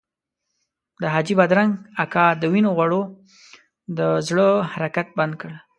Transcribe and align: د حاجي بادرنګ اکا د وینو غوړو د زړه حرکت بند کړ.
د 1.01 1.03
حاجي 1.13 1.33
بادرنګ 1.39 1.71
اکا 2.03 2.25
د 2.41 2.43
وینو 2.53 2.69
غوړو 2.77 3.01
د 3.97 3.99
زړه 4.27 4.47
حرکت 4.73 5.07
بند 5.19 5.33
کړ. 5.41 5.51